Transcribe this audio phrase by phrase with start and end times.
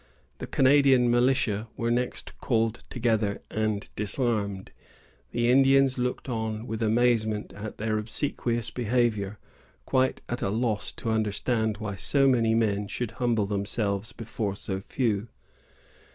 [0.39, 4.71] The Canadian militia were next called together and disarmed.
[5.29, 9.37] The Indians looked on with amazement at their obsequious behavior,
[9.85, 14.79] quite at a loss to understand why so many men should humble themselves before so
[14.79, 15.27] few.